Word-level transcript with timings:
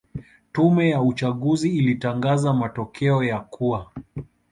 Tume 0.51 0.89
ya 0.89 1.01
uchaguzi 1.01 1.77
ilitangaza 1.77 2.53
matokeo 2.53 3.23
ya 3.23 3.39
kuwa 3.39 3.91